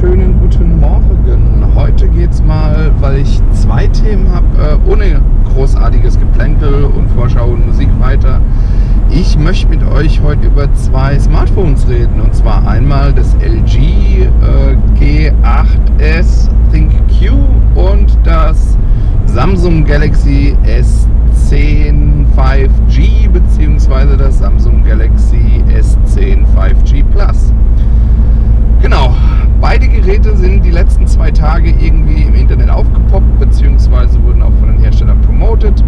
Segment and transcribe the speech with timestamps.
[0.00, 1.74] wunderschönen guten Morgen.
[1.74, 5.20] Heute geht's mal, weil ich zwei Themen habe, äh, ohne
[5.52, 8.40] großartiges Geplänkel und Vorschau und Musik weiter.
[9.10, 12.20] Ich möchte mit euch heute über zwei Smartphones reden.
[12.20, 17.34] Und zwar einmal das LG äh, G8S Think Q
[17.78, 18.78] und das
[19.26, 24.16] Samsung Galaxy S10 5G bzw.
[24.16, 27.52] das Samsung Galaxy S10 5G Plus.
[28.80, 29.14] Genau,
[29.60, 34.72] beide Geräte sind die letzten zwei Tage irgendwie im Internet aufgepoppt, beziehungsweise wurden auch von
[34.72, 35.84] den Herstellern promoted.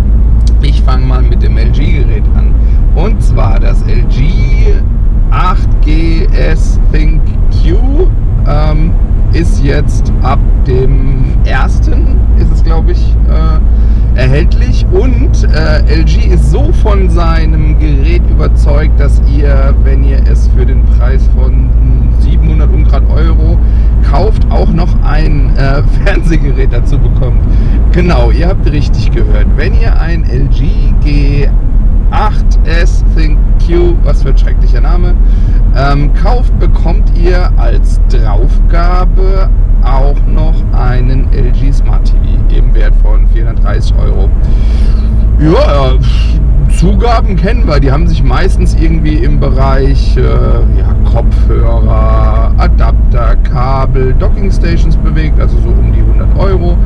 [0.60, 2.54] Ich fange mal mit dem LG-Gerät an.
[2.94, 4.82] Und zwar das LG
[5.30, 8.08] 8GS Think Q
[8.46, 8.92] ähm,
[9.32, 11.78] ist jetzt ab dem 1.
[12.38, 19.00] ist es glaube ich äh, erhältlich und äh, LG ist so von seinem Gerät überzeugt,
[19.00, 21.70] dass ihr, wenn ihr es für den Preis von
[22.62, 23.58] 700 Ungrad Euro
[24.08, 27.40] kauft, auch noch ein äh, Fernsehgerät dazu bekommt.
[27.92, 29.46] Genau, ihr habt richtig gehört.
[29.56, 33.38] Wenn ihr ein LG G8S Think
[34.04, 35.14] was für ein schrecklicher Name,
[35.76, 39.48] ähm, kauft, bekommt ihr als Draufgabe
[39.82, 42.22] auch noch einen LG Smart TV
[42.54, 44.28] im Wert von 430 Euro.
[45.38, 45.94] Ja,
[46.76, 54.14] Zugaben kennen wir, die haben sich meistens irgendwie im Bereich äh, ja, Kopfhörer, Adapter, Kabel,
[54.14, 56.76] Dockingstations bewegt, also so um die 100 Euro.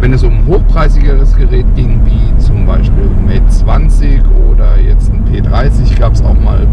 [0.00, 5.24] Wenn es um ein hochpreisigeres Gerät ging, wie zum Beispiel Mate 20 oder jetzt ein
[5.24, 6.66] P30, gab es auch mal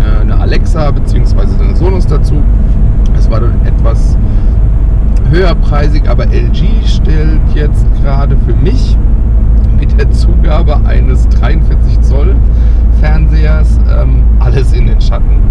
[0.00, 1.40] äh, eine Alexa bzw.
[1.62, 2.42] eine Sonos dazu.
[3.16, 4.16] Es war dann etwas
[5.30, 8.96] höherpreisig, aber LG stellt jetzt gerade für mich
[9.78, 12.34] mit der Zugabe eines 43 Zoll
[13.00, 15.42] Fernsehers ähm, alles in den Schatten.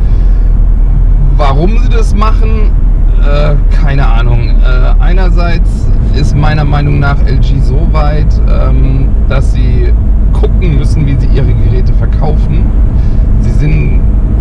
[1.45, 2.71] Warum sie das machen,
[3.21, 4.47] äh, keine Ahnung.
[4.61, 9.91] Äh, einerseits ist meiner Meinung nach LG so weit, ähm, dass sie
[10.31, 12.63] gucken müssen, wie sie ihre Geräte verkaufen.
[13.41, 13.99] Sie sind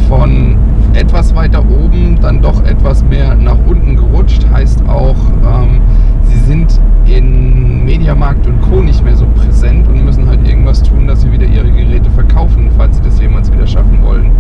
[0.09, 0.57] von
[0.95, 4.47] etwas weiter oben dann doch etwas mehr nach unten gerutscht.
[4.53, 5.81] Heißt auch, ähm,
[6.23, 8.81] sie sind in Mediamarkt und Co.
[8.81, 12.71] nicht mehr so präsent und müssen halt irgendwas tun, dass sie wieder ihre Geräte verkaufen,
[12.77, 14.31] falls sie das jemals wieder schaffen wollen.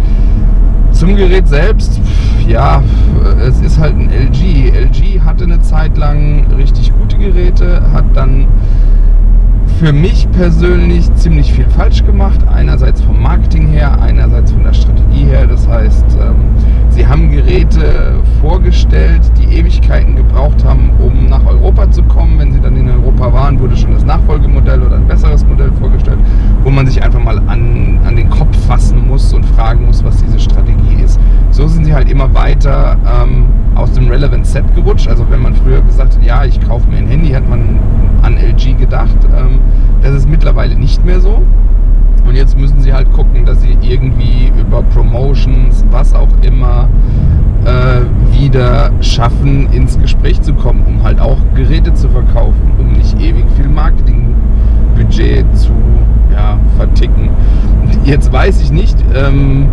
[1.02, 2.00] Zum Gerät selbst,
[2.46, 2.80] ja,
[3.44, 4.70] es ist halt ein LG.
[4.70, 8.46] LG hatte eine Zeit lang richtig gute Geräte, hat dann
[9.82, 12.38] für mich persönlich ziemlich viel falsch gemacht.
[12.54, 15.44] Einerseits vom Marketing her, einerseits von der Strategie her.
[15.48, 16.36] Das heißt, ähm,
[16.90, 22.38] sie haben Geräte vorgestellt, die Ewigkeiten gebraucht haben, um nach Europa zu kommen.
[22.38, 26.18] Wenn sie dann in Europa waren, wurde schon das Nachfolgemodell oder ein besseres Modell vorgestellt,
[26.62, 30.22] wo man sich einfach mal an, an den Kopf fassen muss und fragen muss, was
[30.22, 31.18] diese Strategie ist.
[31.50, 35.08] So sind sie halt immer weiter ähm, aus dem Relevant Set gerutscht.
[35.08, 37.80] Also wenn man früher gesagt hat, ja, ich kaufe mir ein Handy, hat man
[38.22, 39.16] an LG gedacht.
[39.36, 39.58] Ähm,
[40.00, 41.42] das ist mittlerweile nicht mehr so.
[42.24, 46.88] Und jetzt müssen sie halt gucken, dass sie irgendwie über Promotions, was auch immer,
[47.64, 53.20] äh, wieder schaffen, ins Gespräch zu kommen, um halt auch Geräte zu verkaufen, um nicht
[53.20, 55.72] ewig viel Marketingbudget zu
[56.32, 57.30] ja, verticken.
[58.04, 59.66] Jetzt weiß ich nicht, ähm,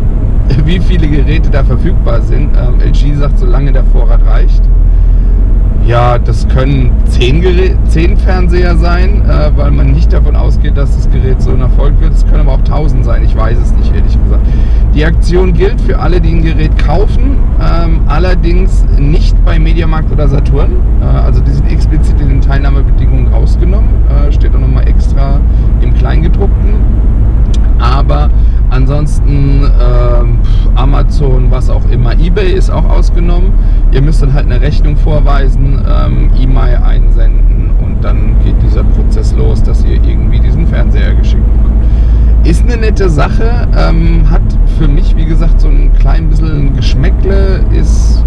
[0.65, 2.49] wie viele Geräte da verfügbar sind.
[2.55, 4.63] Ähm, LG sagt, solange der Vorrat reicht.
[5.89, 10.95] Ja, das können zehn, Gerät, zehn Fernseher sein, äh, weil man nicht davon ausgeht, dass
[10.95, 12.13] das Gerät so ein Erfolg wird.
[12.13, 14.45] Es können aber auch tausend sein, ich weiß es nicht, ehrlich gesagt.
[14.93, 20.27] Die Aktion gilt für alle, die ein Gerät kaufen, ähm, allerdings nicht bei Mediamarkt oder
[20.27, 20.73] Saturn.
[21.01, 23.89] Äh, also die sind explizit in den Teilnahmebedingungen rausgenommen.
[24.09, 25.39] Äh, steht auch nochmal extra
[25.81, 27.08] im Kleingedruckten.
[27.79, 28.29] Aber
[28.69, 32.13] ansonsten äh, Amazon, was auch immer.
[32.13, 33.53] eBay ist auch ausgenommen.
[33.91, 39.33] Ihr müsst dann halt eine Rechnung vorweisen, ähm, E-Mail einsenden und dann geht dieser Prozess
[39.35, 42.47] los, dass ihr irgendwie diesen Fernseher geschickt bekommt.
[42.47, 44.41] Ist eine nette Sache, ähm, hat
[44.77, 48.23] für mich, wie gesagt, so ein klein bisschen Geschmäckle, ist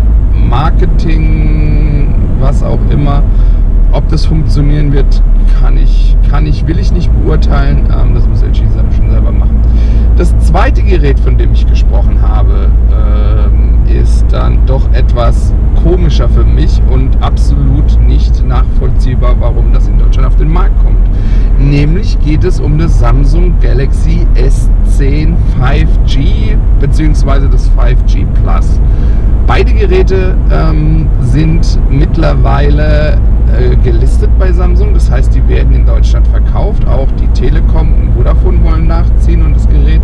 [0.49, 3.23] Marketing, was auch immer.
[3.93, 5.23] Ob das funktionieren wird,
[5.61, 7.87] kann ich, kann ich, will ich nicht beurteilen.
[7.91, 8.72] Ähm, das muss LG.
[10.23, 15.53] Das zweite Gerät, von dem ich gesprochen habe, ähm, ist dann doch etwas
[15.83, 21.01] komischer für mich und absolut nicht nachvollziehbar, warum das in Deutschland auf den Markt kommt.
[21.59, 27.49] Nämlich geht es um das Samsung Galaxy S10 5G bzw.
[27.51, 28.81] das 5G Plus.
[29.49, 33.19] Beide Geräte ähm, sind mittlerweile
[33.53, 34.95] äh, gelistet bei Samsung.
[34.95, 36.87] Das heißt, die werden in Deutschland verkauft.
[36.87, 40.03] Auch die Telekom und Vodafone wollen nachziehen und das Gerät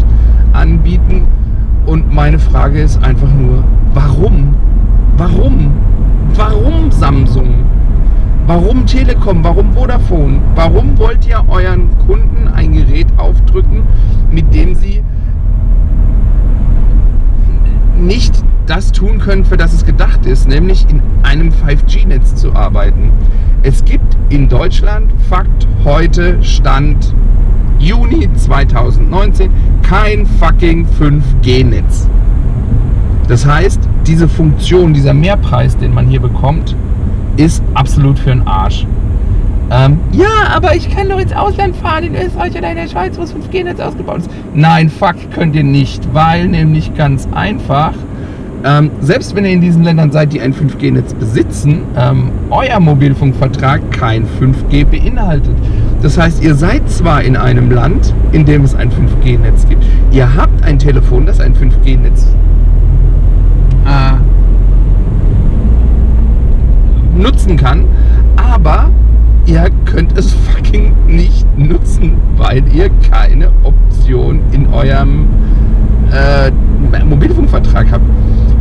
[0.52, 1.26] anbieten.
[1.86, 3.64] Und meine Frage ist einfach nur,
[3.94, 4.54] warum?
[5.16, 5.72] Warum?
[6.34, 7.64] Warum Samsung?
[8.46, 9.42] Warum Telekom?
[9.42, 10.38] Warum Vodafone?
[10.54, 13.82] Warum wollt ihr euren Kunden ein Gerät aufdrücken,
[14.30, 15.02] mit dem sie
[17.98, 23.10] nicht das tun können, für das es gedacht ist, nämlich in einem 5G-Netz zu arbeiten?
[23.62, 27.14] Es gibt in Deutschland Fakt heute Stand
[27.78, 29.50] Juni 2019
[29.82, 32.08] kein fucking 5G-Netz.
[33.26, 36.76] Das heißt, diese Funktion, dieser Mehrpreis, den man hier bekommt,
[37.36, 38.86] ist absolut für den Arsch.
[39.70, 43.16] Ähm, ja, aber ich kann doch ins Ausland fahren, in Österreich oder in der Schweiz,
[43.16, 44.30] wo das 5G-Netz ausgebaut ist.
[44.54, 47.92] Nein, fuck, könnt ihr nicht, weil nämlich ganz einfach,
[48.64, 53.80] ähm, selbst wenn ihr in diesen Ländern seid, die ein 5G-Netz besitzen, ähm, euer Mobilfunkvertrag
[53.92, 55.54] kein 5G beinhaltet.
[56.02, 60.34] Das heißt, ihr seid zwar in einem Land, in dem es ein 5G-Netz gibt, ihr
[60.36, 62.26] habt ein Telefon, das ein 5G-Netz
[63.86, 64.14] äh,
[67.20, 67.84] nutzen kann,
[68.36, 68.90] aber
[69.46, 75.26] ihr könnt es fucking nicht nutzen, weil ihr keine Option in eurem
[76.12, 76.50] äh,
[77.04, 78.04] Mobilfunkvertrag habt.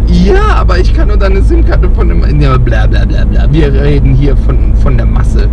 [0.07, 2.41] Ja, aber ich kann nur deine SIM-Karte von dem.
[2.41, 3.47] Ja, bla bla bla bla.
[3.51, 5.49] Wir reden hier von, von der Masse.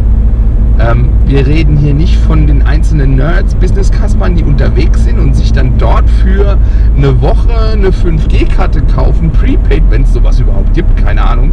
[0.78, 5.52] Ähm, wir reden hier nicht von den einzelnen Nerds, Business-Kaspern, die unterwegs sind und sich
[5.52, 6.58] dann dort für
[6.96, 11.52] eine Woche eine 5G-Karte kaufen, prepaid, wenn es sowas überhaupt gibt, keine Ahnung.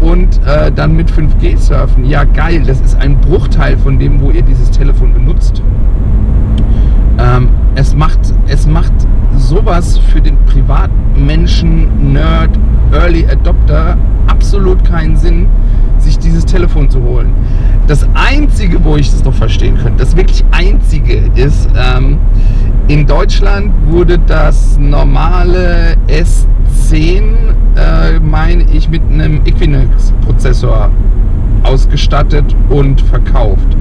[0.00, 2.04] Und äh, dann mit 5G surfen.
[2.04, 5.62] Ja, geil, das ist ein Bruchteil von dem, wo ihr dieses Telefon benutzt.
[7.18, 8.92] Ähm, es, macht, es macht
[9.48, 12.50] sowas für den Privatmenschen, Nerd,
[12.92, 13.96] Early Adopter
[14.26, 15.46] absolut keinen Sinn,
[15.96, 17.32] sich dieses Telefon zu holen.
[17.86, 22.18] Das Einzige, wo ich das noch verstehen könnte, das wirklich Einzige ist, ähm,
[22.88, 27.22] in Deutschland wurde das normale S10,
[27.76, 30.90] äh, meine ich, mit einem Equinox-Prozessor
[31.62, 33.76] ausgestattet und verkauft.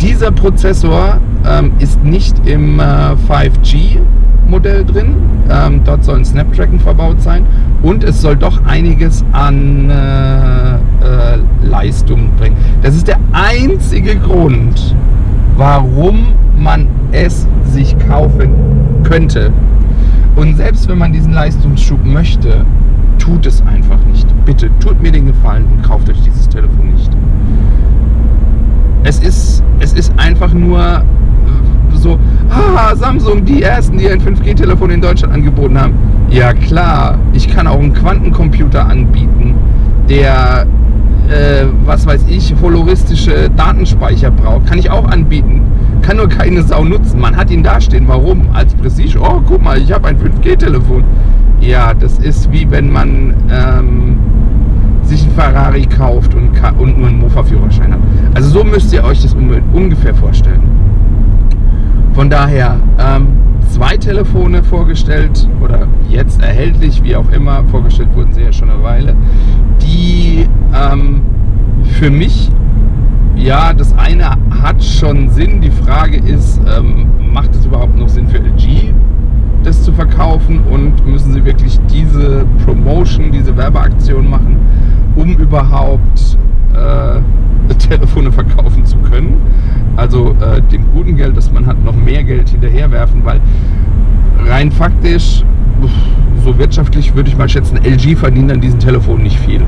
[0.00, 1.18] Dieser Prozessor
[1.48, 2.82] ähm, ist nicht im äh,
[3.28, 4.00] 5G
[4.48, 5.14] Modell drin.
[5.50, 7.44] Ähm, dort soll ein Snapdragon verbaut sein
[7.82, 12.56] und es soll doch einiges an äh, äh, Leistung bringen.
[12.82, 14.94] Das ist der einzige Grund,
[15.56, 18.50] warum man es sich kaufen
[19.04, 19.52] könnte.
[20.34, 22.64] Und selbst wenn man diesen Leistungsschub möchte,
[23.18, 24.26] tut es einfach nicht.
[24.44, 27.10] Bitte tut mir den Gefallen und kauft euch dieses Telefon nicht.
[29.04, 31.02] Es ist, es ist einfach nur
[32.06, 32.18] so,
[32.50, 35.94] haha, Samsung, die ersten, die ein 5G-Telefon in Deutschland angeboten haben.
[36.30, 39.54] Ja klar, ich kann auch einen Quantencomputer anbieten,
[40.08, 40.66] der,
[41.28, 44.66] äh, was weiß ich, holoristische Datenspeicher braucht.
[44.66, 45.62] Kann ich auch anbieten.
[46.02, 47.20] Kann nur keine Sau nutzen.
[47.20, 48.06] Man hat ihn dastehen.
[48.06, 48.46] Warum?
[48.52, 49.18] Als Prestige.
[49.20, 51.02] Oh, guck mal, ich habe ein 5G-Telefon.
[51.60, 54.18] Ja, das ist wie wenn man ähm,
[55.02, 58.00] sich ein Ferrari kauft und, und nur einen Mofa-Führerschein hat.
[58.34, 60.75] Also so müsst ihr euch das ungefähr vorstellen.
[62.16, 63.28] Von daher ähm,
[63.68, 68.82] zwei Telefone vorgestellt oder jetzt erhältlich, wie auch immer, vorgestellt wurden sie ja schon eine
[68.82, 69.14] Weile,
[69.82, 71.20] die ähm,
[71.98, 72.50] für mich,
[73.36, 74.30] ja, das eine
[74.62, 75.60] hat schon Sinn.
[75.60, 78.94] Die Frage ist, ähm, macht es überhaupt noch Sinn für LG,
[79.62, 84.56] das zu verkaufen und müssen sie wirklich diese Promotion, diese Werbeaktion machen,
[85.16, 86.38] um überhaupt
[86.72, 88.95] äh, Telefone verkaufen zu?
[90.16, 93.40] Also äh, dem guten Geld, das man hat, noch mehr Geld hinterherwerfen, weil
[94.48, 95.44] rein faktisch,
[96.44, 99.60] so wirtschaftlich würde ich mal schätzen, LG verdient an diesem Telefon nicht viel.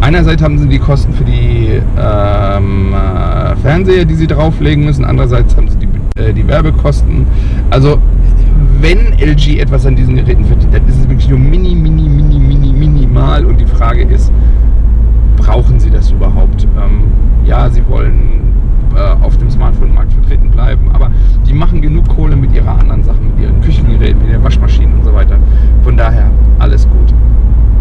[0.00, 5.56] Einerseits haben sie die Kosten für die ähm, äh, Fernseher, die sie drauflegen müssen, andererseits
[5.56, 7.26] haben sie die, äh, die Werbekosten.
[7.70, 7.98] Also
[8.80, 12.38] wenn LG etwas an diesen Geräten verdient, dann ist es wirklich nur mini, mini, mini,
[12.38, 14.30] mini, minimal und die Frage ist,
[15.36, 16.68] brauchen sie das überhaupt?
[16.76, 17.04] Ähm,
[17.44, 18.47] ja, sie wollen
[18.94, 20.90] äh, auf dem Smartphone-Markt vertreten bleiben.
[20.92, 21.10] Aber
[21.46, 25.04] die machen genug Kohle mit ihrer anderen Sachen, mit ihren Küchengeräten, mit ihren Waschmaschinen und
[25.04, 25.36] so weiter.
[25.82, 27.14] Von daher alles gut.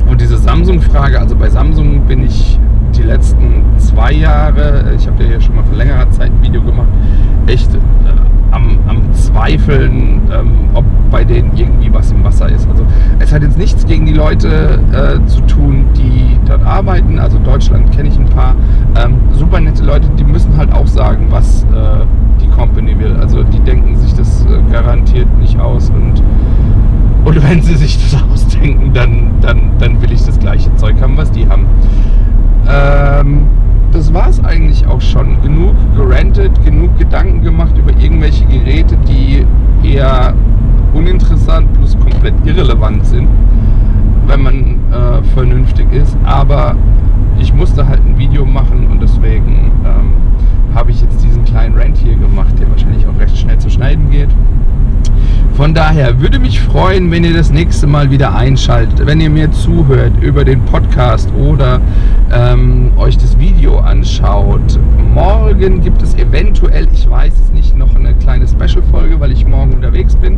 [0.10, 2.60] Und diese Samsung-Frage, also bei Samsung bin ich
[2.96, 6.62] die letzten zwei Jahre, ich habe ja hier schon mal vor längerer Zeit ein Video
[6.62, 6.88] gemacht,
[7.48, 7.78] echt äh,
[9.38, 12.68] Zweifeln, ähm, ob bei denen irgendwie was im Wasser ist.
[12.70, 12.84] Also
[13.20, 17.20] es hat jetzt nichts gegen die Leute äh, zu tun, die dort arbeiten.
[17.20, 18.56] Also Deutschland kenne ich ein paar
[18.96, 21.68] ähm, super nette Leute, die müssen halt auch sagen, was äh,
[22.42, 23.16] die Company will.
[23.22, 26.24] Also die denken sich das äh, garantiert nicht aus und
[27.24, 31.16] und wenn sie sich das ausdenken, dann, dann, dann will ich das gleiche Zeug haben,
[31.16, 31.68] was die haben.
[32.68, 33.42] Ähm,
[33.98, 35.42] das war es eigentlich auch schon.
[35.42, 39.44] Genug gerantet, genug Gedanken gemacht über irgendwelche Geräte, die
[39.84, 40.36] eher
[40.94, 43.28] uninteressant plus komplett irrelevant sind,
[44.28, 44.56] wenn man
[44.92, 46.16] äh, vernünftig ist.
[46.26, 46.76] Aber
[47.40, 51.98] ich musste halt ein Video machen und deswegen ähm, habe ich jetzt diesen kleinen Rant
[51.98, 54.30] hier gemacht, der wahrscheinlich auch recht schnell zu schneiden geht.
[55.56, 59.52] Von daher würde mich freuen, wenn ihr das nächste Mal wieder einschaltet, wenn ihr mir
[59.52, 61.82] zuhört über den Podcast oder
[62.32, 64.80] ähm, euch das Video anschaut.
[65.14, 69.74] Morgen gibt es eventuell, ich weiß es nicht, noch eine kleine Special-Folge, weil ich morgen
[69.74, 70.38] unterwegs bin.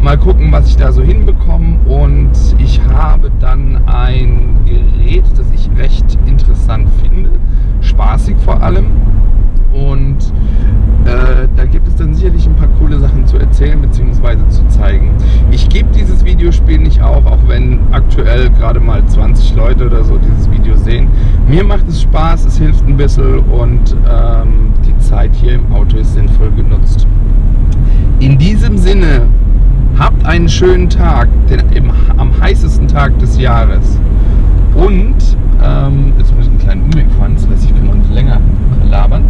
[0.00, 1.78] Mal gucken, was ich da so hinbekomme.
[1.86, 7.30] Und ich habe dann ein Gerät, das ich recht interessant finde,
[7.82, 8.86] spaßig vor allem.
[9.76, 10.16] Und
[11.04, 14.36] äh, da gibt es dann sicherlich ein paar coole Sachen zu erzählen bzw.
[14.48, 15.10] zu zeigen.
[15.50, 20.18] Ich gebe dieses Videospiel nicht auf, auch wenn aktuell gerade mal 20 Leute oder so
[20.18, 21.08] dieses Video sehen.
[21.48, 25.98] Mir macht es Spaß, es hilft ein bisschen und ähm, die Zeit hier im Auto
[25.98, 27.06] ist sinnvoll genutzt.
[28.18, 29.22] In diesem Sinne,
[29.98, 33.98] habt einen schönen Tag, den, im, am heißesten Tag des Jahres.
[34.74, 35.14] Und,
[35.62, 38.40] ähm, jetzt muss ich einen kleinen Umweg fahren, das heißt, ich kann noch länger
[38.88, 39.24] labern.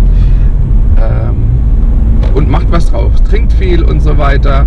[0.98, 1.46] Ähm,
[2.34, 3.12] und macht was drauf.
[3.28, 4.66] Trinkt viel und so weiter.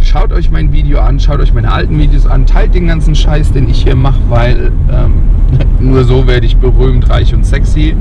[0.00, 3.52] Schaut euch mein Video an, schaut euch meine alten Videos an, teilt den ganzen Scheiß,
[3.52, 5.22] den ich hier mache, weil ähm,
[5.80, 7.96] nur so werde ich berühmt, reich und sexy.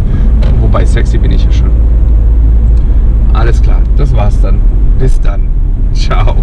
[0.61, 1.71] Wobei sexy bin ich ja schon.
[3.33, 4.59] Alles klar, das war's dann.
[4.99, 5.47] Bis dann.
[5.93, 6.35] Ciao.